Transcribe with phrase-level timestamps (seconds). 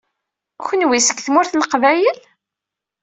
[0.67, 2.17] Kenwi seg Tmurt n Leqbayel?